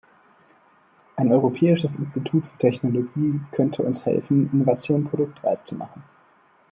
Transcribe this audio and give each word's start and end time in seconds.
Ein 1.15 1.31
Europäisches 1.31 1.95
Institut 1.97 2.47
für 2.47 2.57
Technologie 2.57 3.39
könnte 3.51 3.83
uns 3.83 4.07
helfen, 4.07 4.49
Innovationen 4.51 5.07
produktreif 5.07 5.63
zu 5.65 5.75
machen. 5.75 6.03